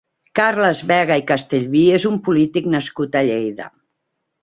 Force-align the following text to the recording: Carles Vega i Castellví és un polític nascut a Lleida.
Carles 0.37 0.81
Vega 0.91 1.17
i 1.23 1.27
Castellví 1.33 1.83
és 1.99 2.09
un 2.13 2.19
polític 2.31 2.73
nascut 2.79 3.23
a 3.23 3.27
Lleida. 3.33 3.73